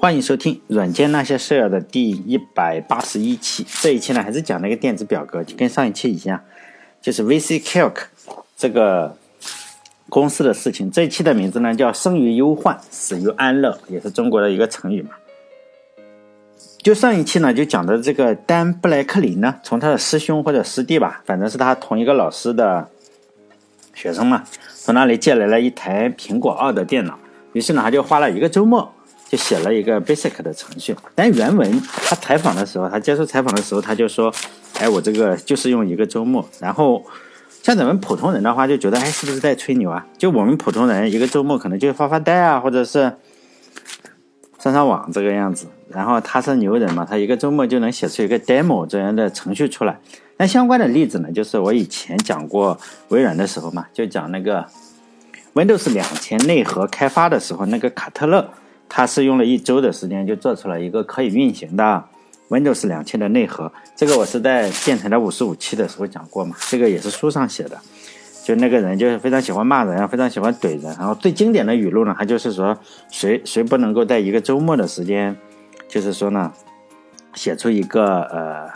[0.00, 3.66] 欢迎收听《软件那些事儿》的第一百八十一期。
[3.82, 6.40] 这一期呢，还是讲那个电子表格，就跟上一期一样，
[7.02, 7.92] 就是 VC Calc
[8.56, 9.14] 这个
[10.08, 10.90] 公司的事情。
[10.90, 15.10] 这一期的名字呢叫“生于忧患，死于安乐”，也是中国的一个成语嘛。
[16.78, 22.88] 就上一期呢，就讲的这个丹布莱克林呢，从他的师兄或者师弟吧，反正是他同一个老师的
[23.92, 27.18] 学生嘛，从那里借来了一台苹果二的电脑，
[27.52, 28.90] 于是呢，他就花了一个周末。
[29.30, 34.34] 就写了一个 basic 的程序，但原文他采访的时候，他接受采访的时候，他就说
[34.80, 37.00] ：“哎，我这个就是用一个周末。”然后
[37.62, 43.12] 像咱们普通人的话，就觉得：“哎，是不是在吹牛啊？”就我们普通人一个周末可能就发发呆啊，或者是
[44.58, 45.68] 上上网这个样子。
[45.88, 50.00] 然后他是牛人嘛，他一个周末就能写出一个 demo 这样的程序出来。
[50.38, 52.76] 那相关的例子呢，就是我以前讲过
[53.10, 54.66] 微软的时候嘛，就讲那个
[55.54, 58.50] Windows 两千内核开发的时候，那个卡特勒。
[58.92, 62.04] 他是用了一周的时间就做出了一个可以运行的
[62.48, 67.78] Windows 两千的内核，这个我是在电台的五十五期的时候讲过嘛，这个也是书上写的。
[68.42, 72.76] 就那个人就是非常喜欢骂人，非常喜欢怼人，然后最经典的语录呢，他就是说
[73.08, 75.36] 谁谁不能够在一个周末的时间，
[75.86, 76.50] 就是说呢，
[77.34, 78.68] 写出一个呃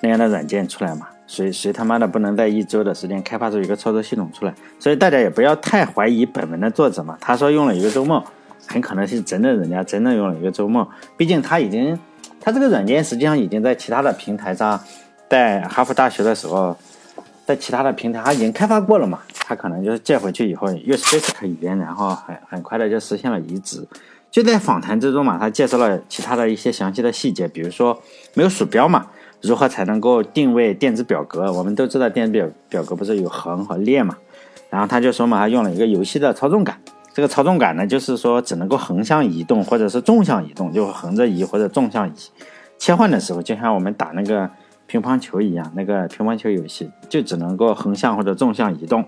[0.00, 4.54] 那样的软件出来嘛，谁谁他妈的不能在一周的时间开发出一个操作系统出来？
[4.78, 8.22] 所以大家也不要太怀疑本文的作者嘛，他说用了一个周末。
[8.66, 10.88] 很可能是真的，人家真的用了一个周末。
[11.16, 11.98] 毕竟他已经，
[12.40, 14.80] 他这个软件实际上已经在其他的平台上，
[15.28, 16.76] 在哈佛大学的时候，
[17.46, 19.20] 在其他的平台他已经开发过了嘛。
[19.46, 23.82] 他可能就是借回去以后，又是 basic 语言，然后很很快的就实现了移植。
[24.30, 27.98] 就在访谈之中嘛，他介绍了其他的一些详细的细节，比如说
[28.34, 29.06] 没有鼠标嘛，
[29.40, 31.50] 如何才能够定位电子表格？
[31.50, 34.18] 我们都知道电子表表格不是有横和列嘛，
[34.68, 36.78] 然后他就说嘛，他用了一个游戏的操纵杆。
[37.18, 42.12] 这个操纵杆呢，就是说只能够横向移动或者是纵向移动，就横着移或者纵向移。
[42.78, 44.48] 切换的时候，就像我们打那个
[44.86, 49.04] 乒乓球一样，那个乒乓球游戏就只能够横向或者纵向移动。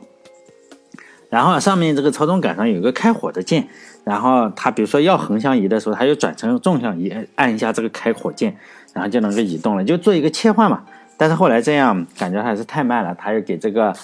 [1.29, 3.69] 然后上面这个操纵杆上有个开火的键，
[4.03, 8.57] 然后它比如说要横向移的时候，它就转成纵向移，按一下这个开火键，
[8.93, 10.83] 然后就能够移动了，就做一个切换嘛。
[11.17, 13.95] 但是后来这样感觉还是太慢了，他又给这个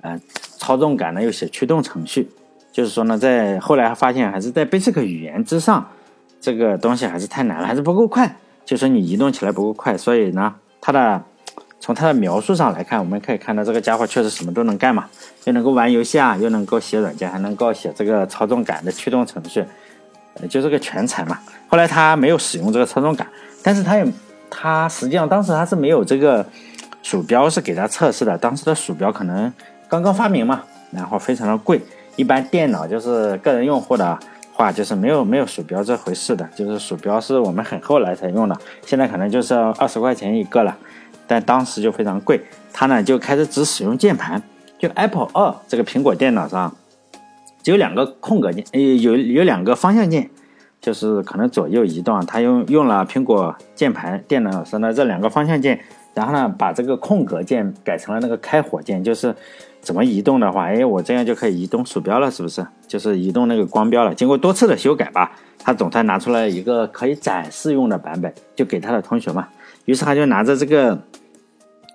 [0.00, 0.18] 呃
[0.56, 2.30] 操纵杆呢又写驱动程序。
[2.72, 5.86] 就是说呢，在后来发现还是在 Basic 语言之上，
[6.40, 8.36] 这个东西还是太难了，还是不够快。
[8.64, 11.20] 就说你移动起来不够快，所以呢，它的
[11.80, 15.08] 从它的描述上来看，我们可以看到这个家伙确实什么都能干嘛，
[15.44, 19.64] 又能够玩游戏啊，又能够写软件，还能够写这个操纵杆的驱动程序，
[20.34, 21.38] 呃，就是个全才嘛。
[21.66, 23.26] 后来他没有使用这个操纵杆，
[23.64, 24.06] 但是他也
[24.48, 26.46] 他实际上当时他是没有这个
[27.02, 29.52] 鼠标是给他测试的，当时的鼠标可能
[29.88, 31.80] 刚刚发明嘛，然后非常的贵。
[32.16, 34.18] 一般电脑就是个人用户的
[34.52, 38.54] 话，就是没有没有鼠标这回事的，就是鼠标是我们很后来才用的，
[38.84, 40.76] 现在可能就是二十块钱一个了，
[41.26, 42.40] 但当时就非常贵。
[42.72, 44.42] 他呢就开始只使用键盘，
[44.78, 46.76] 就 Apple 二这个苹果电脑上
[47.62, 48.64] 只有两个空格键，
[49.00, 50.28] 有有两个方向键，
[50.80, 52.20] 就是可能左右移动。
[52.26, 55.80] 他用用了苹果键盘电脑上的这两个方向键，
[56.12, 59.34] 然后呢把这个空格键改成了那个开火键，就是。
[59.80, 62.66] 怎么移动的话，哎，我这样就可以移动鼠标了，是不是？
[62.86, 64.14] 就是移动那个光标了。
[64.14, 69.48] 经过多次的修改吧，他总算拿出来一个可以展示用的版本，就给他的同学嘛。
[69.86, 70.98] 于是他就拿着这个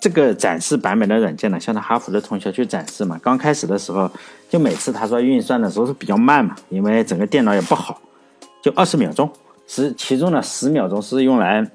[0.01, 3.19] 这个展示版本的软件呢，向他哈佛的同学去展示嘛。
[3.21, 4.09] 刚开始的时候，
[4.49, 8.01] 就每次他说运算的时候是比较慢嘛，因为整个电脑也不好，
[8.61, 9.29] 就二十秒钟，
[9.67, 11.69] 十其中的十秒钟是用来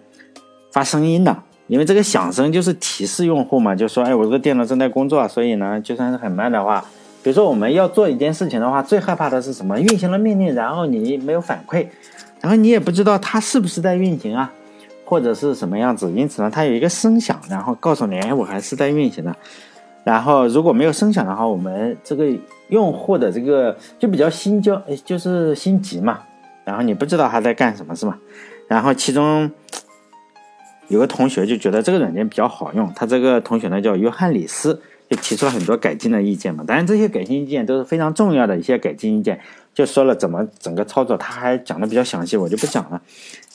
[0.72, 1.36] 发声音的。
[1.70, 6.84] 因为这个响声就是提示用户嘛，就说，哎，我这个电脑正在工作，所以呢，就算是很慢的话，
[7.22, 9.78] 比如说我们要做一件事情的话，最害怕的是什么？
[9.78, 11.86] 运行了命令，然后你没有反馈，
[12.40, 14.52] 然后你也不知道它是不是在运行啊，
[15.04, 16.10] 或者是什么样子。
[16.10, 19.32] 因此呢，它有一个声响，然后告诉你，哎，我还是在运行的。
[20.02, 22.26] 然后如果没有声响的话，我们这个
[22.70, 26.18] 用户的这个就比较心焦，就是心急嘛。
[26.64, 28.18] 然后你不知道他在干什么，是吗？
[28.66, 29.48] 然后其中。
[30.90, 36.64] 有个同学就觉得这个软件比较好用，他这个同学呢叫约翰里斯，就提出了很多改进的意见嘛。
[36.66, 39.40] 当然这些改进意见都是非常重要的一些改进意见，
[39.72, 43.00] 就说了怎么整个操作，他还讲的比较详细，我就不讲了。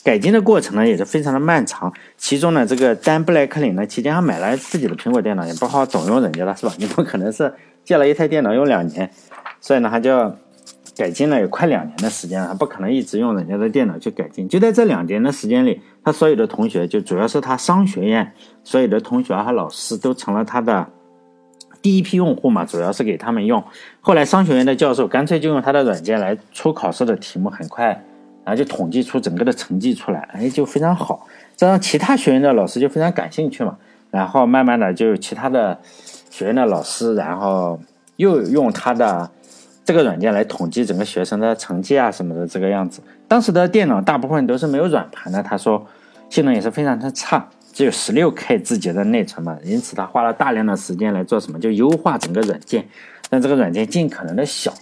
[0.02, 6.72] 改进的过程呢也是非常的漫长，其中呢这个丹布莱克林呢期间还买了自己的苹果电脑，也不好总用人家的是吧？
[6.78, 7.52] 你不可能是
[7.84, 9.10] 借了一台电脑用两年，
[9.60, 10.34] 所以呢他就。
[10.96, 14.48] 改进了有快两年的时间了，他不可能一直用人家的电脑去改进。
[14.48, 18.32] 就在这两年的时间里，他所有的同学，就主要是他商学院
[18.64, 20.86] 所有的同学和老师，都成了他的
[21.82, 23.62] 第一批用户嘛，主要是给他们用。
[24.00, 27.88] 后来商学院的教授干脆就用他的软件来出考试的题目，很快
[28.44, 31.26] 然后就统计出整个的成绩出来，哎，就非常好。
[31.56, 33.76] 这让其他学院的老师就非常感兴趣嘛。
[34.10, 35.78] 然后慢慢的就有其他的
[36.30, 37.78] 学院的老师，然后
[38.16, 39.30] 又用他的
[39.86, 43.00] 这个软件来统计整个学生的成绩啊什么的这个样子。
[43.28, 45.86] 当时的电脑大部分都是没有软盘的，他说
[46.28, 52.84] 性能也是非常的差，只有十六 K 字节的内存嘛，因此他花了大量的时间来做什么，就优化整个软件，
[53.30, 54.74] 让这个软件尽可能的小，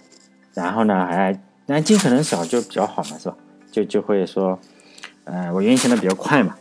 [0.55, 3.35] 然后呢还那尽可能小就比较好嘛，是吧？
[3.71, 4.57] 就就会说，
[5.25, 6.55] 呃，我运行的比较快嘛。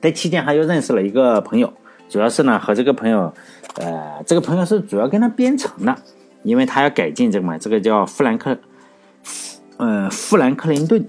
[0.00, 1.72] 在期间，还又认识了一个朋友，
[2.08, 3.32] 主要是呢和这个朋友，
[3.76, 5.96] 呃，这个朋友是主要跟他编程的，
[6.42, 8.58] 因为他要改进这个嘛，这个叫富兰克，
[9.76, 11.06] 呃，富兰克林顿。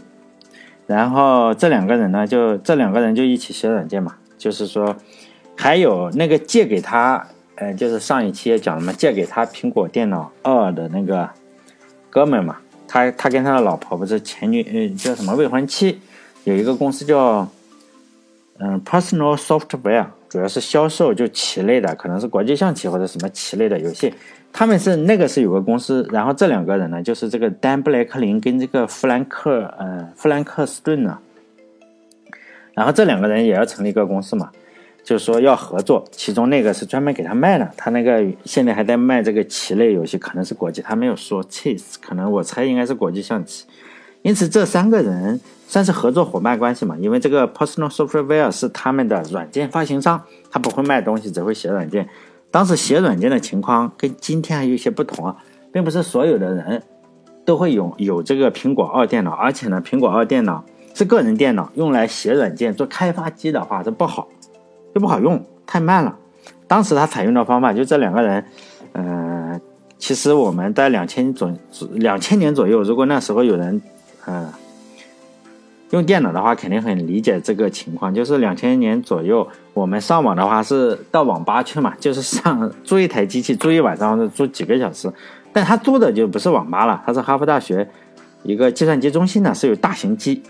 [0.87, 4.95] 然后这两个人呢，就这两个人就一起写软件嘛，就是说，
[5.55, 11.29] 还有那个借给他，呃，就是上一期也讲了嘛，借给他苹果电脑二的那个
[12.09, 12.57] 哥们嘛，
[12.87, 15.99] 他他跟他的老婆不是前女，呃，叫什么未婚妻，
[16.43, 17.47] 有一个公司叫。
[18.59, 24.13] 嗯，Personal Software 主要是销售就棋类的，可能是国际象棋或者什么棋类的游戏。
[24.53, 31.17] 他们是那个是有个公司，然后这两个人呢，就是这个丹布莱克林跟这个弗兰克，呃，弗兰克斯顿呢。
[32.75, 34.51] 然后这两个人也要成立一个公司嘛，
[35.03, 36.05] 就是说要合作。
[36.11, 43.65] 其中那个是专门给他卖的，他那个现在还在卖这个棋类游戏，可能是国际，他没有说 chess，可能我猜应该是国际象棋。
[44.21, 45.41] 因此这三个人。
[45.65, 50.21] 算是合作伙伴关系嘛，因为这个 Personal Software 是他们的软件发行商，
[50.51, 52.07] 他不会卖东西，只会写软件。
[52.53, 55.35] 当时写软件的情况跟今天还有一些不同啊，
[55.71, 56.83] 并不是所有的人
[57.43, 60.63] 都会有有这个苹果二电脑，而且呢，苹果二电脑
[60.93, 64.27] 是个人电脑，用来写软件做开发机的话，这不好，
[64.93, 66.15] 就不好用，太慢了。
[66.67, 68.45] 当时他采用的方法就这两个人，
[68.91, 69.59] 嗯，
[69.97, 71.51] 其实我们在两千左
[71.93, 73.81] 两千年左右，如果那时候有人，
[74.27, 74.47] 嗯。
[75.93, 78.11] 用电脑的话，肯定很理解这个情况。
[78.11, 85.07] 就是两千年左右，我们上网的话是到网吧去嘛， 就是上租一台机器，租一晚上或者租几个小时。
[85.53, 87.87] 但他租的就不是网吧了，他是哈佛大学
[88.41, 90.41] 一个计算机中心呢，是有大型机，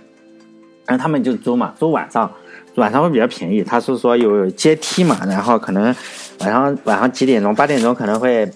[0.85, 2.31] 然后他们就租嘛，租晚上，
[2.75, 3.61] 晚上会比较便宜。
[3.61, 5.93] 他是说有阶梯嘛，然后可能
[6.39, 8.49] 晚上晚上几点钟，八点钟可能会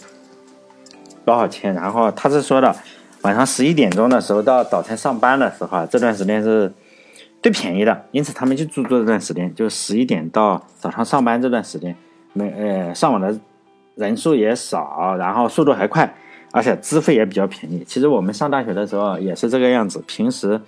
[1.25, 1.73] 多少钱？
[1.73, 2.73] 然后他是说的。
[3.23, 6.71] 晚上十一点钟的时候到早晨上班的时候啊，这段时间是
[7.41, 11.95] 最便宜的，因此他们就住住这段时间，就十一点到早上上班这段时间，
[12.33, 13.37] 没呃上网的
[13.95, 16.15] 人数也少，然后速度还快，
[16.51, 17.83] 而且资费也比较便宜。
[17.85, 20.59] 其实我们上大学的时候也是这个样子，平时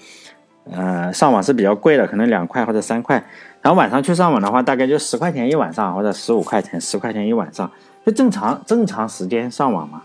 [0.71, 3.15] 呃上网是比较贵的，可能两块或者三块，
[3.61, 7.71] 然后晚上去上网的话，大概就十块钱一晚上或者十五块钱十块钱一晚上，
[8.05, 10.01] 就正常正常时间上网嘛。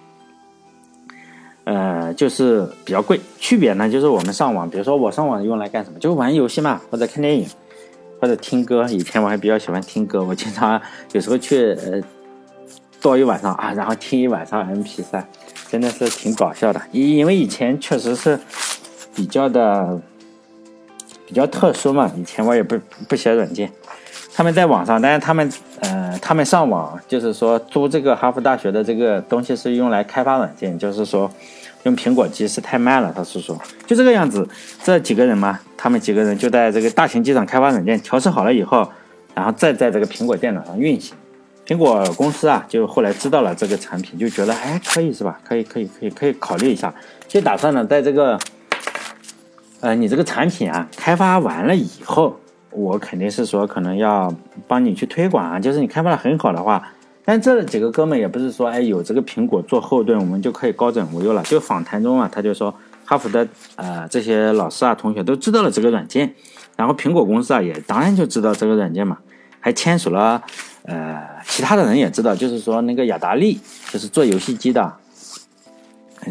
[1.64, 3.20] 呃，就是比较贵。
[3.38, 5.98] 区别呢，就是我们上网，比如说我上网用来干什么？
[5.98, 7.46] 就玩游戏嘛，或者看电影，
[8.20, 8.86] 或者听歌。
[8.88, 10.80] 以前我还比较喜欢听歌，我经常
[11.12, 12.00] 有时候去呃，
[13.00, 15.22] 坐一晚上啊，然后听一晚上 MP3，
[15.68, 16.80] 真的是挺搞笑的。
[16.92, 18.38] 因因为以前确实是
[19.14, 20.00] 比较的
[21.26, 22.78] 比较特殊嘛，以前我也不
[23.08, 23.70] 不写软件。
[24.36, 31.30] 他们在网上，但是他们，呃，他们上网就是说租这个哈佛大学的这个东西是用来开发软件，就是说
[31.84, 33.10] 用苹果机是太慢了。
[33.16, 34.46] 他是说就这个样子，
[34.82, 38.86] 这几个人嘛，他们几个人就在这个大型机上开发软件，调试好了以后，
[39.34, 41.16] 然后再在这个苹果电脑上运行。
[41.66, 45.40] 苹果公司啊，就后来知道了这个产品，就觉得哎，可以是吧？
[45.42, 46.92] 可以，可以，可以，可以考虑一下，
[47.26, 48.38] 就打算呢，在这个，
[49.80, 52.38] 呃，你这个产品啊开发完了以后。
[52.76, 54.34] 我肯定是说，可能要
[54.66, 56.90] 帮你去推广啊，就是你开发的很好的话，
[57.24, 61.42] 但这几个哥们也不是说，哎，有这个苹果做后盾，我们就可以高枕无忧了。
[61.44, 66.34] 就访谈中啊，他就说，哈佛的呃这些老师啊、同学都知道了这个软件，
[66.76, 69.18] 然后苹果公司啊也当然就知道这个软件嘛，
[69.58, 70.42] 还签署了，
[70.82, 73.58] 呃，其他的人也知道，就是说那个雅达利
[73.90, 74.92] 就是做游戏机的。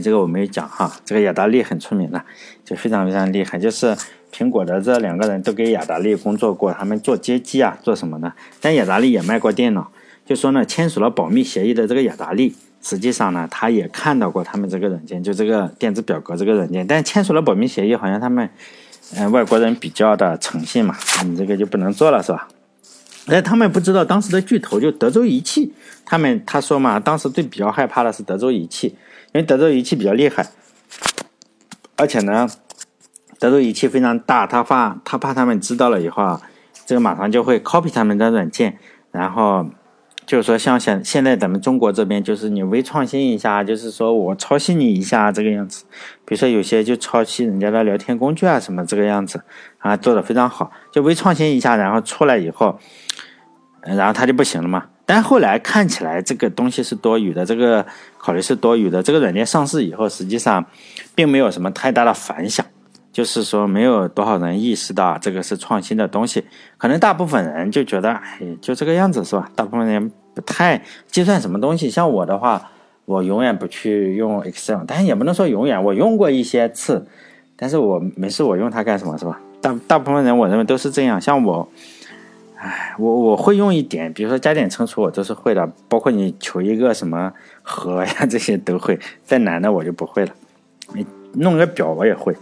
[0.03, 2.23] 这个我没有讲哈，这个雅达利很出名的，
[2.63, 3.57] 就非常非常厉害。
[3.57, 3.95] 就是
[4.31, 8.33] 苹果的这两个人都给雅达利工作过，他们做街机啊，做什么的？
[8.61, 9.91] 但雅达利也卖过电脑。
[10.25, 16.87] 就说呢，签署了保密协议的这个雅达利，实际上呢，他也看到过他们这个软件，就这个电子表格这个软件。
[16.87, 18.49] 但签署了保密协议，好像他们，
[19.15, 22.47] 嗯，外国人比较的诚信嘛，你这个就不能做了，是吧？
[23.27, 25.73] 哎，他们不知道当时的巨头就德州仪器，
[26.05, 28.97] 他们他说嘛，当时最比较害怕的是德州仪器。
[29.33, 30.45] 因为德州仪器比较厉害，
[31.95, 32.47] 而且呢，
[33.39, 36.39] 德州仪器非常大，他怕他怕他们知道了以后啊，
[36.85, 38.77] 这个马上就会 copy 他们的软件，
[39.09, 39.65] 然后
[40.25, 45.85] 就是说像现现在咱们中国这边，就是你微创新一下，就是说我抄袭你一下这个样子。
[46.25, 49.41] 比如说有些就抄袭人家的聊天工具啊什么这个样子
[49.79, 52.79] 啊，做的非常好，就微创新一下，然后出来以后，
[53.81, 54.85] 然后它就不行了嘛。
[55.05, 57.85] 但后来看起来这个东西是多余的，这个
[58.17, 59.03] 考虑是多余的。
[59.03, 60.65] 这个软件上市以后，实际上
[61.13, 62.65] 并没有什么太大的反响。
[63.13, 66.43] 就是说，没有多少人意识到这个是创新的东西，
[66.77, 69.49] 可能大部分人就觉得，哎，就这个样子是吧？
[69.55, 71.91] 大部分人不太计算什么东西。
[71.91, 72.71] 像我的话，
[73.05, 77.05] 我永远不去用 Excel，但是也不能说永远，我用过一些次，
[77.55, 79.39] 但是我没事，我用它干什么是吧？
[79.61, 81.21] 大大部分人我认为都是这样。
[81.21, 81.69] 像我，
[82.57, 88.99] 哎，我我会用一点，比如说加减乘除，我都是会的，包括你求一个什么和呀，这些都会。
[89.23, 90.33] 再难的我就不会了。
[90.93, 92.35] 你弄个表我也会。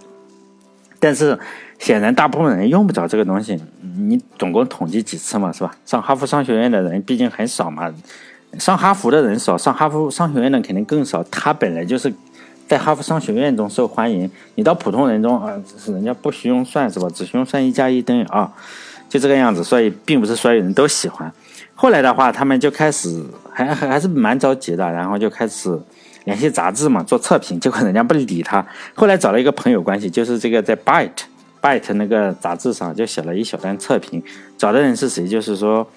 [1.01, 1.37] 但是
[1.79, 3.59] 显然大部分人用不着这个东西，
[3.97, 5.75] 你总共统计几次嘛，是吧？
[5.83, 7.91] 上哈佛商学院的人毕竟很少嘛，
[8.59, 11.23] 上哈佛的人少，上哈佛商学院的肯定更少。
[11.31, 12.13] 他本来就是
[12.67, 17.09] 在哈佛商学院中受欢迎，你到普通人中啊，是人家不需用算是吧？
[17.11, 18.47] 只需用算一加一等于二，
[19.09, 19.63] 就这个样子。
[19.63, 21.33] 所以并不是所有人都喜欢。
[21.73, 25.79] 后来的话，他们就开始还还还是蛮着急的，然后就开始。
[26.25, 28.65] 联系杂志嘛，做测评，结果人家不理他。
[28.93, 31.09] 后来找了一个朋友关系，就是这个在 Byte
[31.61, 34.21] Byte 那个杂志上就写了一小段测评。
[34.57, 35.27] 找的人是谁？
[35.27, 35.87] 就是说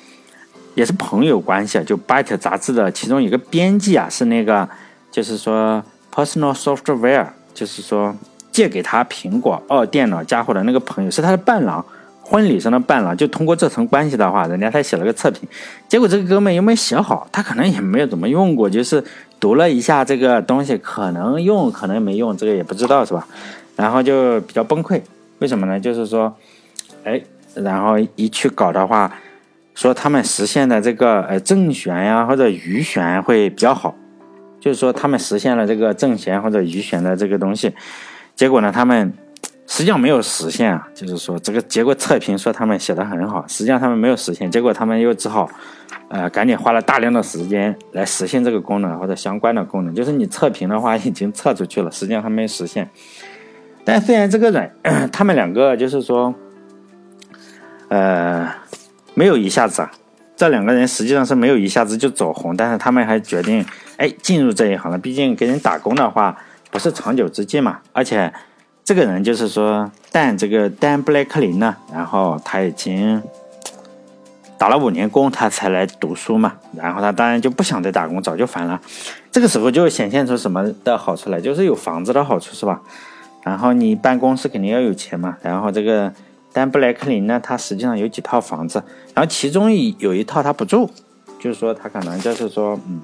[0.75, 1.85] 也是朋友关系啊。
[1.85, 4.69] 就 Byte 杂志的其中一个编辑啊，是那个
[5.11, 8.15] 就是说 Personal Software，就是说
[8.51, 11.85] 借给他苹果二电脑家伙的那个朋友，是他的伴郎。
[12.27, 15.47] 婚礼上的伴郎就通过这层关系的话，人家他写了个测评，
[15.87, 19.05] 结果这个哥们又没写好，他可能也没有怎么用过，就是
[19.39, 23.27] 读了一下这个东西，可能用可能没用，这个也不知道是吧？
[23.77, 25.01] 然后就比较崩溃，
[25.39, 25.79] 为什么呢？
[25.79, 26.35] 就是说，
[27.05, 27.21] 哎，
[27.55, 29.13] 然后一去搞的话，
[29.75, 33.95] 说他们实现的这个呃正弦呀或者余弦会比较好，
[34.61, 37.73] 就是说他们实现了这个正弦或者余弦的这个东西，
[38.35, 39.13] 结果呢他们。
[39.67, 45.49] 实际上没有实现啊，就是说这个结果测评说他们写的很好，实际上他们没有实现，结果他们又只好，
[46.09, 49.95] 呃，赶紧花了大量的时间来实现这个功能或者相关的功能。
[49.95, 52.89] 就是你测评的话已经测出去了，实际上还没实现。
[53.85, 54.71] 但虽然这个软，
[55.11, 56.35] 他们两个就是说，
[57.89, 58.49] 呃，
[59.15, 59.91] 没有一下子啊，
[60.37, 63.65] 这两个人实际上是没有一下子就走红，但是他们还决定
[63.97, 64.99] 哎进入这一行了。
[64.99, 66.37] 毕竟给人打工的话
[66.71, 68.31] 不是长久之计嘛，而且。
[68.85, 73.23] 这个人就是说，但这个丹布莱克林呢，然后他已经
[74.59, 76.53] 打了五年工，他才来读书嘛。
[76.77, 78.79] 然后他当然就不想再打工，早就烦了。
[79.33, 82.83] 这个时候就显现出什么的好处来，就是有房子的好处，是吧？
[83.43, 85.39] 然后你办公室肯定要有钱嘛。
[85.41, 86.13] 然后这个
[86.53, 88.83] 丹布莱克林呢，他实际上有几套房子，
[89.15, 90.91] 然后其中有一套他不住，
[91.41, 93.01] 就是说他可能就是说，嗯，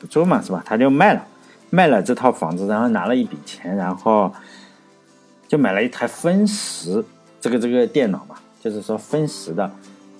[0.00, 0.62] 不住嘛，是吧？
[0.64, 1.22] 他就卖了，
[1.68, 4.32] 卖了这套房子，然后拿了一笔钱，然后。
[5.48, 7.04] 就买了一台分时
[7.40, 9.70] 这个这个电脑嘛，就是说分时的，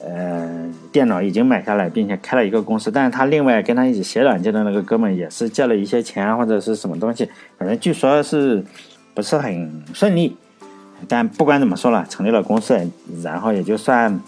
[0.00, 2.90] 呃，电脑已经买下来，并且开了一个公司。
[2.92, 7.28] 但是他另外跟他一起写软件的那个哥们也是借了一些钱或者是什么东西，
[7.58, 8.64] 反正据说是
[9.14, 10.36] 不是很顺利。
[11.08, 12.78] 但不管怎么说了，成立了公司，
[13.22, 14.20] 然后也就算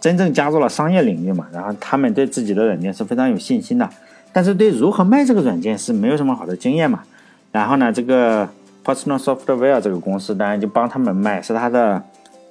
[0.00, 1.46] 真正加入了商业领域嘛。
[1.52, 3.88] 然后他们对自己的软件是非常有信心的，
[4.32, 7.02] 但是对如何卖这个软件是没有什么好的经验嘛。
[7.50, 8.46] 然后呢，这个。
[8.84, 12.02] Personal Software 这个公司当然就帮他们卖，是他的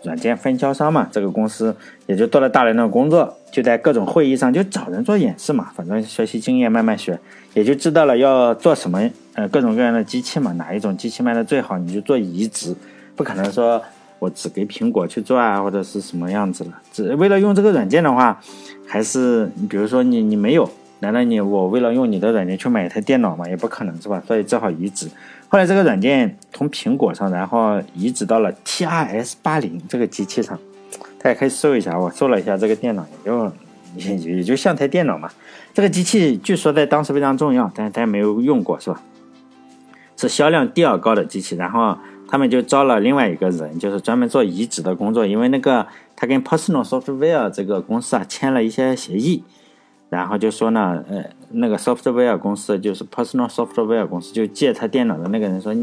[0.04, 1.08] 软件分销商嘛。
[1.12, 1.76] 这个公司
[2.08, 5.70] 也就做了大量的工作，就在各种会议上就找人做演示嘛。
[5.76, 7.20] 反正学习经验慢慢学，
[7.54, 10.52] 也就知道了要做什么，呃，各种各样的机器嘛。
[10.54, 12.76] 哪一种机器卖的最好，你就做移植。
[13.16, 13.82] 不可能说
[14.20, 16.72] 我只给苹果去做啊，或者是什么样子的。
[16.94, 18.40] 只为了用这个软件的话，
[18.88, 20.70] 还是你比如说你你没有。
[21.04, 23.50] 难道你我为了用你的软件去买一台电脑吗？
[23.50, 24.22] 也不可能是吧？
[24.28, 25.10] 所以只好移植。
[25.52, 30.58] 后来这个软件从苹果上，然后移植到了 T R S 八零这个机器上，
[31.22, 32.00] 大家可以搜一下。
[32.00, 33.52] 我搜了一下这个电脑，也就
[33.98, 35.30] 也也就像台电脑嘛。
[35.74, 39.02] 这个机器据说在当时非常重要，但是大家没有用过是吧？
[40.16, 41.58] 是销量第二高的机器。
[41.58, 41.98] 然后
[42.30, 49.44] 他们就招了另外一个人，就是专门做移植的工作，因为那个他跟 Personal Software 这个公司啊签了一些协议。
[50.12, 55.74] 然后就说呢，呃，那个 software 公司就是 personal software 公司，就借他电脑的那个人说，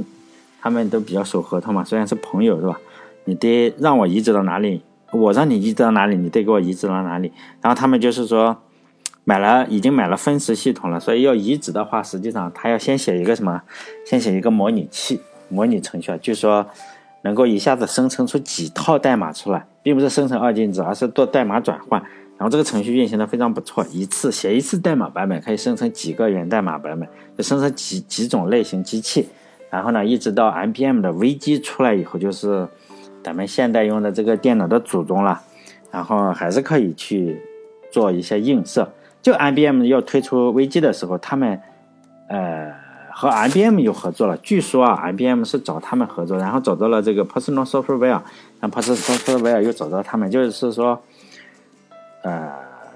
[0.61, 2.79] 他们都比较守合同嘛，虽然是朋友是吧？
[3.25, 4.83] 你得让我移植到哪里，
[5.13, 7.33] 我让你移植到哪里，你得给我移植到哪里。
[7.63, 8.55] 然后他们就是说，
[9.25, 13.63] 买了已经买了分时系统了，所以要移植的话，实际上他要先写一个什么？
[14.05, 16.67] 先写一个模拟器、模拟程序，就说
[17.23, 22.03] 能够一下子生成出几套代码出来，并不是生成二进制，而是做代码转换。
[22.39, 29.29] 然后这个程序运行的非常不错，一次写一次代码版本可以生成几个源代码版本，就生成几几种类型机器。
[29.69, 32.67] 然后呢，一直到 IBM 的 V 机出来以后，就是
[33.23, 35.43] 咱们现代用的这个电脑的祖宗了。
[35.91, 37.41] 然后还是可以去
[37.91, 38.87] 做一些映射。
[39.23, 41.59] 就 IBM 要推出 V 机的时候，他们
[42.29, 42.71] 呃
[43.11, 44.37] 和 IBM 又合作了。
[44.37, 48.21] 据说啊，IBM 是找他们合作，然后找到了这个 Personal Software，
[48.61, 51.03] 让 Personal Software 又找到他们，就是说，
[52.23, 52.51] 呃，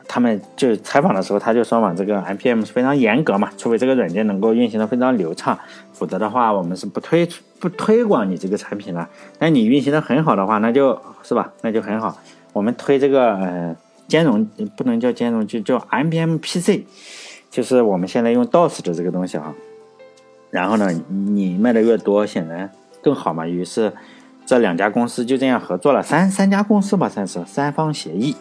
[0.07, 5.59] 他们就采访的时候他就说嘛，这个 M P M 是非常严格嘛，除非这个软件能够运行的非常流畅，
[5.93, 9.09] 否则的话我们是不推不推广你这个产品的。
[9.39, 12.19] 那你运行的很好的话，那就是吧，那就很好。
[12.53, 13.77] 我们推这个呃。
[14.09, 14.45] 兼容
[14.77, 16.85] 不能叫兼容，就叫 M P M P C，
[17.51, 19.55] 就是我们现在用 DOS 的这个东西啊。
[20.51, 23.47] 然后呢，你卖的越多，显然更好嘛。
[23.47, 23.91] 于是
[24.45, 28.37] 这两家公司就这样合作了，三三家公司吧，算是三方协议。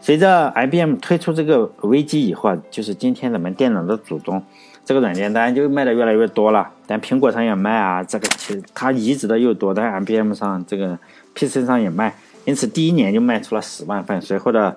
[0.00, 4.42] 随着 IBM 推出这个危机以后，就是今天咱们电脑的祖宗，
[4.84, 6.70] 这个软件当然就卖的越来越多了。
[6.86, 10.98] 但苹果上也卖啊，这个其实它移植的又多，在 IBM 上这个
[11.34, 14.76] PC 上也卖，因此第一年就卖出了十万份，随后的。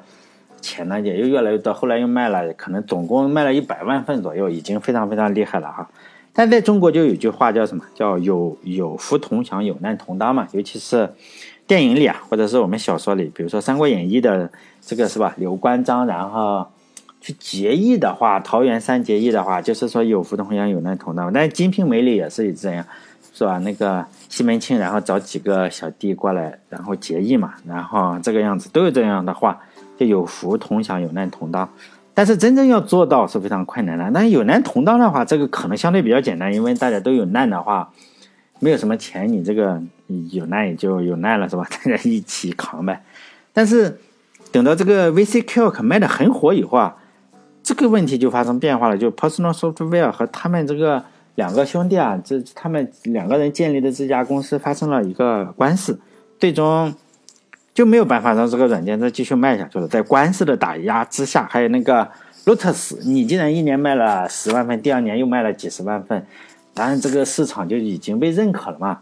[0.61, 5.89] 钱呢也又越来越多，后来又卖了，可能总共卖了一百万份左右，已经非常非常厉害了哈。
[6.33, 7.85] 但在中国就有句话叫什么？
[7.95, 10.49] 叫有有福同享，有难同当嘛。
[10.51, 11.09] 尤其是
[11.69, 14.49] 电影里啊，或者是我们小说里，比如说《三国演义》的
[14.81, 15.35] 这个是吧？
[15.37, 16.65] 刘关张然后
[17.21, 21.31] 去结义的话，桃园三结义的话，就是说有福同享，有难同当。
[21.31, 22.83] 但《金瓶梅》里也是这样，
[23.35, 23.59] 是吧？
[23.59, 29.59] 那个西门庆然后找几个小弟过来，然后结义嘛，然后这个样子都有这样的话。
[29.99, 31.67] 就有福同享，有难同当，
[32.13, 34.09] 但是真正要做到是非常困难的。
[34.13, 37.91] 但有难同当的话，这个可能相对比较简单，因为大家都有难的话，
[38.59, 39.83] 没有什么钱，你这个
[40.31, 41.65] 有难也就有难了，是吧？
[41.71, 43.03] 大家一起扛呗。
[43.53, 43.99] 但是
[44.51, 46.95] 等到这个 VC Calc 卖的很火以后啊，
[47.63, 48.97] 这个问题就发生变化了。
[48.97, 51.03] 就 Personal Software 和他们这个
[51.35, 55.99] 两个兄弟啊，这他们两个人建立的这家公司发生了一个官司，
[56.39, 56.93] 最终。
[57.71, 59.87] 就没有办法让这个软件再继续卖下去了。
[59.87, 62.05] 在官司的打压之下，还有那个
[62.43, 66.25] Lotus，你既然一年卖了十万份，第二年又卖了几十万份，
[66.73, 68.99] 当然这个市场就已经被认可了嘛。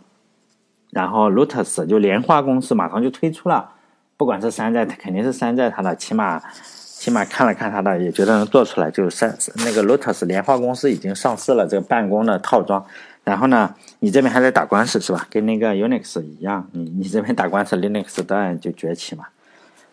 [0.92, 3.70] 然后 Lotus 就莲花公司马上就推出了，
[4.16, 8.90] 不管是山寨，肯定是山寨它的，起码起码看了看它的，也觉得能做出来。
[8.90, 12.84] 就是山那个 Lotus 莲花公司已经上市了这个办公的套装。
[13.24, 15.28] 然后呢，你这边还在打官司是吧？
[15.30, 19.26] 跟那个 Unix 一样，你你这边打官司，Linux 当然就崛起嘛。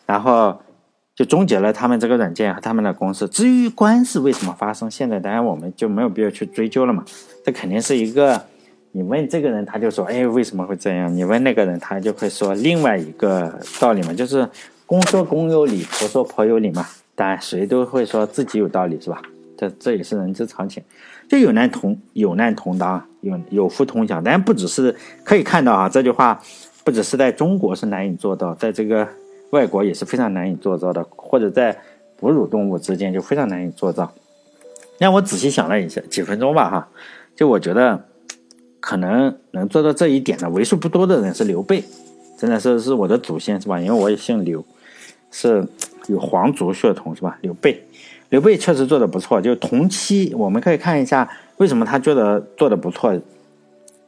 [0.07, 0.63] 然后
[1.17, 3.27] 就终结了他们这个软件和他们的公司。
[3.27, 7.05] 至于官司为什么发生，现在当然我们就没有必要去追究了嘛。
[7.45, 8.47] 这肯定是一个，
[8.97, 11.13] 你问这个人他就说，哎，为什么会这样？
[11.13, 14.49] 你问那个人他就会说另外一个道理嘛，就是
[14.87, 16.87] 公说公有理，婆说婆有理嘛。
[17.17, 19.21] 当然谁都会说自己有道理是吧？
[19.57, 20.81] 这这也是人之常情。
[21.29, 24.23] 就有难同有难同当，有有福同享。
[24.23, 26.41] 但不只是可以看到啊，这句话
[26.85, 29.09] 不只是在中国是难以做到，在这个
[29.51, 31.77] 外国也是非常难以做到的，或者在
[32.17, 34.13] 哺乳动物之间就非常难以做到。
[34.99, 36.89] 让我仔细想了一下，几分钟吧哈，
[37.35, 38.01] 就我觉得
[38.85, 41.83] 可能能做到这一点的为数不多的人是刘备，
[42.37, 43.81] 真的是是我的祖先是吧？
[43.81, 44.63] 因为我也姓刘，
[45.31, 45.67] 是
[46.07, 47.39] 有皇族血统是吧？
[47.41, 47.83] 刘备。
[48.29, 53.19] 刘备确实做的不错，就同期我们可以看一下为什么他觉得做的不错。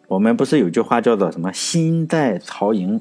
[0.08, 3.00] 我们不是有句话叫做什么“心在曹营”，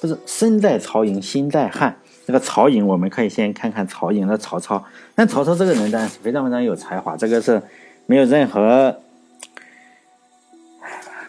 [0.00, 1.94] 不是“身在曹营心在汉”。
[2.26, 4.82] 这个曹营，我们可以先看看曹营的曹操。
[5.14, 7.60] 但曹操这个人呢，非常非常有才华，这个是
[8.06, 8.96] 没有任何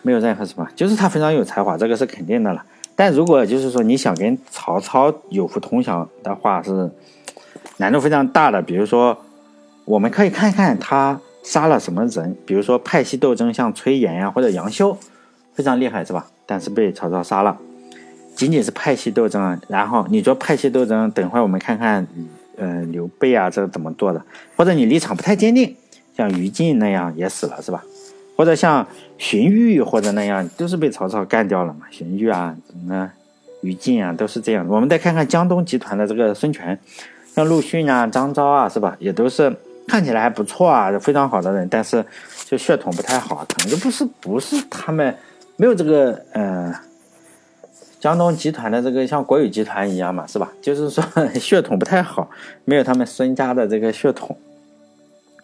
[0.02, 2.64] 没有任何什么，就是他非常有才华，这个是肯定的了。
[2.96, 6.90] 但如果就是说你想跟曹操有福同享的话，是
[7.78, 8.62] 难度非常大的。
[8.62, 9.18] 比如说。
[9.84, 14.96] 我们可以看看他杀了什么人，比如说派系斗争，像崔琰呀或者杨修，
[15.54, 16.28] 非常厉害是吧？
[16.46, 17.58] 但是被曹操杀了，
[18.36, 19.60] 仅仅是派系斗争。
[19.68, 22.08] 然后你说派系斗争，等会我们看看，
[22.58, 24.24] 呃，刘备啊，这怎么做的？
[24.56, 25.76] 或者你立场不太坚定，
[26.16, 27.84] 像于禁那样也死了是吧？
[28.42, 28.84] 或者像
[29.20, 31.82] 荀彧或者那样，都是被曹操干掉了嘛？
[31.92, 33.08] 荀彧啊，什么
[33.62, 34.66] 于禁啊，都是这样。
[34.68, 36.76] 我们再看看江东集团的这个孙权，
[37.36, 38.98] 像陆逊啊、张昭啊，是吧？
[38.98, 39.56] 也都是。
[39.88, 42.04] 看起来还不错啊，非常好的人，但是
[42.46, 45.16] 就血统不太好，可能就不是不是他们
[45.58, 46.74] 没有这个呃
[48.00, 50.50] 江东集团的这个像国有集团一样嘛，是吧？
[50.62, 51.04] 就是说
[51.38, 52.30] 血统不太好，
[52.66, 54.36] 没有他们孙家的这个血统，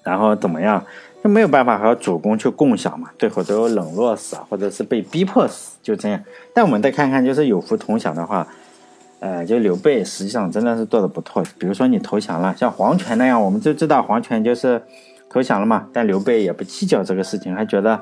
[0.04, 0.82] 然后怎么样
[1.28, 6.24] 没有办法和主公去共享嘛，最后都冷落死啊，或者是被逼迫死，就这样。
[6.54, 8.48] 但我们再看看，就是有福同享的话，
[9.20, 11.44] 呃，就刘备实际上真的是做的不错。
[11.58, 14.82] 比如说你投降了，像黄权那样，我们就知道黄权就是
[15.30, 15.88] 投降了嘛。
[15.92, 18.00] 但刘备也不计较这个事情，还觉得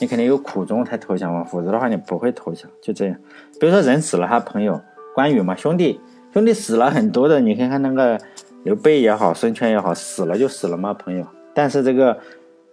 [0.00, 2.70] 你肯定有苦衷才投降嘛，否则的话你不会投降。
[2.82, 3.16] 就这样，
[3.60, 4.80] 比如说人死了，他朋友
[5.14, 6.00] 关羽嘛，兄弟
[6.32, 8.18] 兄弟死了很多的，你看看那个
[8.64, 11.26] 刘备也好，孙权也好，死了就死了嘛，朋友。
[11.54, 12.16] 但是这个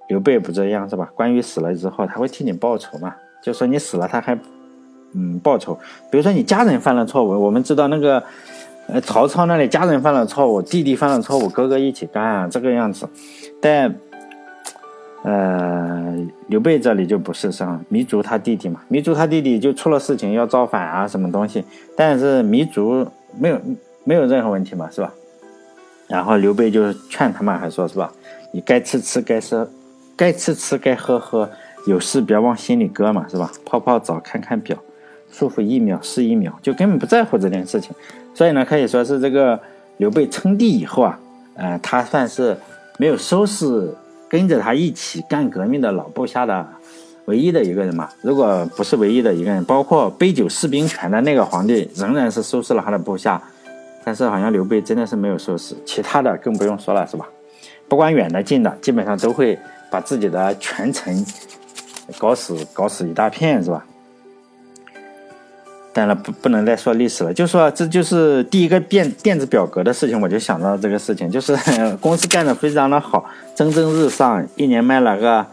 [0.08, 1.10] 刘备不这样是吧？
[1.16, 3.16] 关羽死了之后，他会替你报仇嘛？
[3.44, 4.38] 就说你死了，他还。
[5.18, 5.74] 嗯，报仇。
[6.12, 8.22] 比如说你家人犯了错误，我们知道那个，
[8.90, 13.08] 呃，曹操那里家人犯了错误，弟弟犯了错误，哥哥一起干啊，这个样子。
[13.62, 13.96] 但，
[15.24, 17.80] 呃，刘备这里就不是是吧？
[17.90, 21.64] 糜竺他弟弟嘛，糜竺他弟弟就出了事情要造反啊，什么东西？
[21.96, 23.08] 但是糜竺
[23.40, 23.62] 没有
[24.04, 25.14] 没有任何问题嘛，是吧？
[26.10, 28.12] 然后刘备就劝他嘛，还说是吧？
[28.52, 29.66] 你该吃吃，该喝
[30.16, 31.50] 该吃吃，该喝喝，
[31.88, 33.52] 有事别往心里搁嘛，是吧？
[33.66, 34.78] 泡泡澡，看看表。
[35.32, 37.94] 舒服一秒是一秒，就根本不在乎这件事情，
[38.34, 39.60] 所以呢，可以说是这个
[39.98, 41.20] 刘备称帝以后啊，
[41.56, 42.56] 呃，他算是
[42.98, 43.94] 没有收拾
[44.30, 46.66] 跟着他一起干革命的老部下的
[47.26, 48.08] 唯一的一个人嘛。
[48.22, 53.42] 如果不是唯一的一个人，包括杯酒释兵权的那个皇帝，仍然是收拾了他的部下，
[54.06, 57.28] 但是好像刘备真的是没有收拾，其他的更不用说了，是吧？
[57.90, 61.26] 不管远的近的，基本上都会把自己的权臣
[62.18, 63.86] 搞死，搞死一大片，是吧？
[65.94, 71.56] 当然不不能再说历史了，就说这就是第一个电电子表格的事情，我就想到这个事情，就是
[72.02, 73.24] 公司干的非常的好，
[73.56, 75.46] 蒸蒸日上，一年卖了个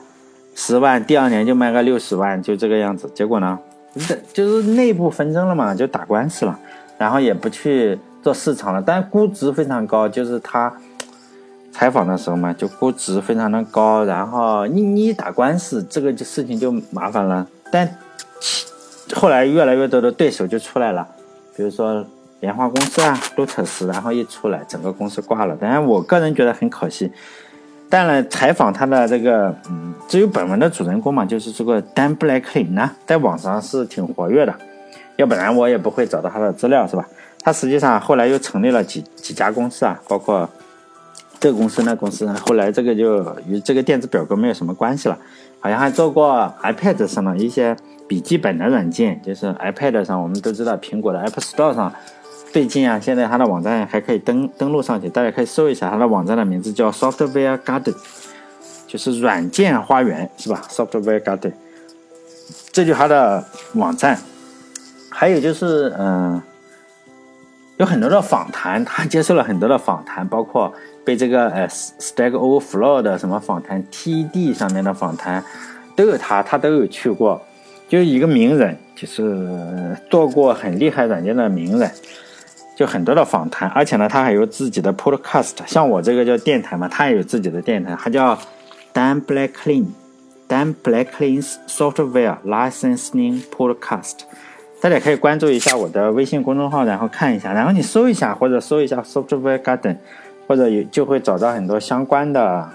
[0.56, 3.08] 十万，第二年就卖个六十万，就这个样子。
[3.14, 3.56] 结果呢，
[3.94, 6.58] 这就是内部纷争了嘛，就打官司了，
[6.98, 10.74] 然后也不去做市场了，但估值非常高，就是他
[11.72, 17.98] 采访的时候嘛，就估值非常的高，然后你你打官司，这个就事情就麻烦了，但。
[19.14, 21.06] 后来越来越多的对手就出来了，
[21.54, 22.02] 比如说
[22.40, 25.54] 莲花公司啊、路特斯，然后一出来，整个公司挂了。
[25.56, 27.12] 当然，我个人觉得很可惜。
[27.90, 34.54] 但呢，采访他的这个，嗯，只有本文的主人公嘛，就是这个丹·布莱克林呢，在网上是挺活跃的，
[35.16, 37.06] 要不然我也不会找到他的资料，是吧？
[37.42, 40.48] 他实际上后来又成立了几几家公司啊，包括
[41.42, 42.26] 这个公司、那公司。
[42.46, 45.18] 后来这个就与这个电子表格没有什么关系了，
[45.60, 47.76] 好像还做过 iPad 上的一些。
[48.08, 51.90] 笔记本的软件就是 iPad 上，我们都知道苹果的 App Store 上，
[52.52, 57.94] 最近啊，现在它的网站还可以登登录上去，大家可以搜一下它的网站的名字叫 Software Garden，
[58.86, 61.52] 就是软件花园是吧？Software Garden，
[62.70, 63.42] 这就它的
[63.74, 64.18] 网站。
[65.08, 66.42] 还有就是，嗯，
[67.78, 70.70] 有很多的访谈，他接受了很多的访谈，包括
[71.04, 75.44] 被这个呃 Stack Overflow 的什么访谈，TED 上面的访谈
[75.96, 77.40] 都有他，他都有去过。
[77.88, 81.90] 就一个名人，就是做过很厉害软件的名人，
[82.74, 88.38] 就很多的访谈，而且呢，他还有自己的 podcast，像我这个叫电台嘛，他也有自己的电台，他叫
[88.94, 94.20] Dan Blacklin，Dan Blacklin's Software Licensing Podcast，
[94.80, 99.98] 大家可以关注一下我的微信公众号，然后看一下，然后你搜一下或者搜一下 Software Garden，
[100.46, 102.68] 或者有就会找到很多相关的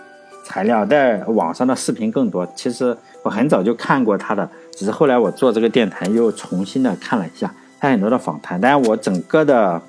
[0.46, 2.48] 材料，在网上的视频更多。
[2.56, 4.50] 其实我很早就看过他的。
[4.72, 9.82] 只是后来我做这个电台又重新的看了一下，他很多的访谈，但是我整个的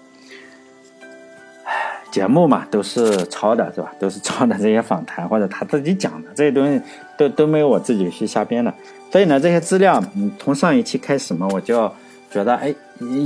[2.11, 3.93] 节目嘛都是抄的，是吧？
[4.01, 6.81] 都是抄的这些访谈或者他自己讲的这些东西，
[7.19, 8.73] 都都没有我自己去瞎编的。
[9.13, 11.93] 所以呢，这些资料，嗯，从上一期开始嘛，我就
[12.31, 12.75] 觉得，哎，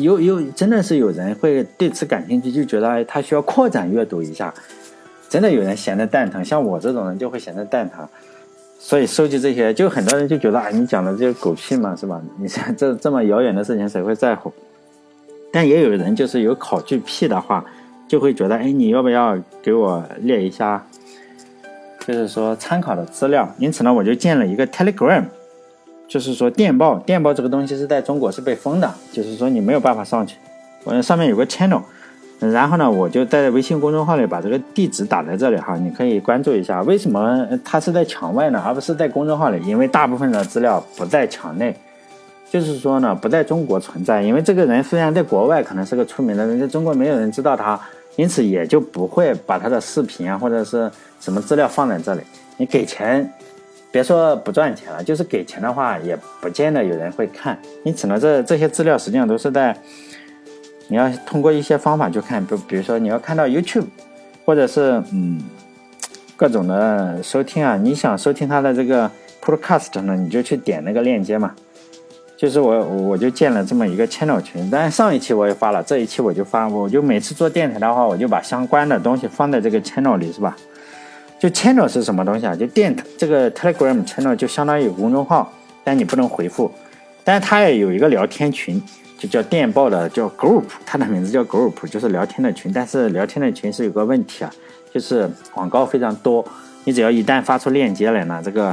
[0.01, 4.53] 有有真的是有人会对此感兴趣，就觉得哎，他需要扩展阅读一下。
[5.29, 8.07] 真的有人闲得蛋疼，像我这种人就会闲得蛋疼。
[8.79, 12.21] 所以收集这些，就很多人就觉得啊，你讲的这些狗屁嘛，是吧？
[12.39, 14.53] 你像这这么遥远的事情，谁会在乎？
[15.53, 17.65] 但也有人就是有考据癖的话，
[18.09, 20.85] 就会觉得，哎，你要不要给我列一下，
[22.07, 23.49] 就是说参考的资料？
[23.59, 25.25] 因此呢，我就建了一个 Telegram，
[26.13, 30.37] 就是说电报，电报这个东西是在中国是被封的，就是说你没有办法上去。
[30.85, 31.81] 我上面有个 channel。
[32.39, 36.83] 然后呢，我就在微信公众号里把这个地址打在这里哈，你可以关注一下。
[36.83, 39.59] 为什么它是在墙外呢，而不是在公众号里？
[39.67, 41.75] 因为大部分的资料不在墙内，
[42.51, 44.21] 就是说呢，不在中国存在。
[44.21, 47.81] 因为这个人虽然在国外可能是个出名的人，在中国没有人知道他，
[48.17, 52.21] 因此也就不会把他的视频啊或者是什么资料放在这里。
[52.59, 53.33] 你给钱，
[53.93, 57.57] 别说不赚钱了，就是给钱的话，也不见得有人会看。
[57.85, 59.77] 因此呢，这这些资料实际上都是在。
[60.89, 63.87] 你要通过一些方法去看，比比如说你要看到 YouTube，
[64.45, 65.41] 或者是嗯
[66.37, 69.11] 各种的收听啊，你想收听它的这个
[69.43, 71.55] Podcast 呢，你就去点那个链接嘛，
[72.37, 80.55] 就是我我就建了这么一个 channel 群，但上一期我也发了，这一期我就发，我就每次做电台的话，我就把相关的东西放在这个 channel 里，是吧？
[81.43, 82.55] 就 channel 是什么东西啊？
[82.55, 85.53] 就电这个 Telegram channel 就相当于公众号，
[85.83, 86.71] 但你不能回复，
[87.25, 88.81] 但是它也有一个聊天群，
[89.19, 92.73] 就叫电报的叫 group，它的名字叫 group，就是聊天的群。
[92.73, 94.53] 但是聊天的群是有个问题啊，
[94.95, 96.47] 就是广告非常多，
[96.85, 98.73] 你只要一旦发出链接来呢，这个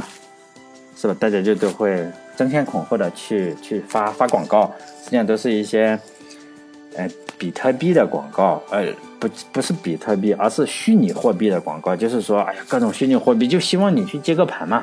[0.94, 1.16] 是吧？
[1.18, 2.06] 大家就都会
[2.36, 5.98] 争先恐后的去去发发广告，实际上都是一些，
[6.94, 8.86] 呃，比特币的广告，呃。
[9.20, 11.94] 不不是比特币，而是虚拟货币的广告。
[11.94, 14.82] 就是说，哎呀，各种虚拟货币，就希望你去接个盘嘛。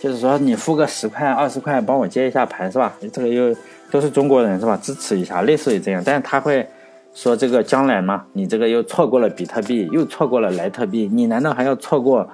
[0.00, 2.94] 就是说，你付个十块、二十块，帮我接一下盘，是吧？
[3.12, 3.54] 这个又
[3.90, 4.78] 都是中国人，是吧？
[4.80, 6.02] 支持一下，类似于这样。
[6.04, 6.66] 但是他会
[7.12, 12.28] 说，这个将来嘛，你这个又错过了比特币，又错过了莱特币，你难道还要错过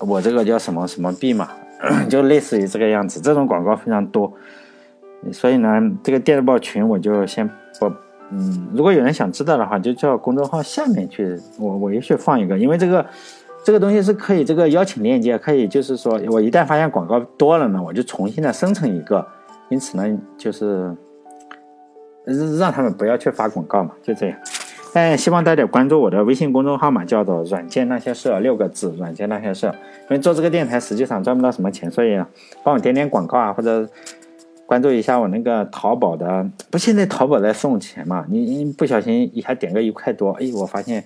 [0.00, 1.48] 我这个叫什么什么币嘛？
[2.08, 3.20] 就类似于这个样子。
[3.20, 4.32] 这种广告非常多，
[5.32, 7.92] 所以呢，这个电报群我就先不。
[8.30, 13.06] 嗯，如果有人想知道的话，就叫公众号下面去，我我也去放一个，因为这个
[13.64, 19.26] 这个东西是可以这个邀请链接，可以就是说我一旦发现广告多了呢，我就重新的生成一个，
[19.70, 20.94] 因此呢，就是
[22.58, 24.38] 让他们不要去发广告嘛，就这样。
[24.92, 29.66] 哎，希望大家关注我的微信公众号嘛，叫做“软件那些事”六个字，“软件那些事”。
[30.08, 32.18] 因为做这个电台实际上赚不到什么钱，所以
[32.62, 33.88] 帮我点点广告啊，或者。
[34.68, 38.26] 关注一下我那个淘宝的，不现在淘宝在送钱嘛？
[38.28, 41.02] 你你不小心一下点个一块多，哎，我发现，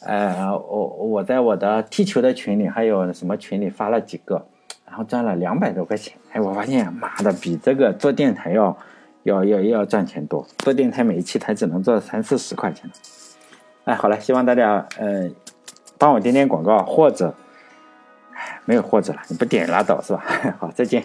[0.00, 4.46] 呃，我我在我的踢球的群里还有什么群里发了几个，
[4.86, 6.14] 然后赚了两百多块钱。
[6.32, 8.74] 哎，我发现妈的比这个做电台要
[9.24, 10.46] 要要要赚钱多。
[10.56, 12.90] 做电台每一期才只能做三四十块钱。
[13.84, 15.28] 哎，好了，希望大家呃
[15.98, 17.34] 帮我点点广告，或者，
[18.64, 20.24] 没有或者了，你不点拉倒是吧？
[20.58, 21.04] 好，再见。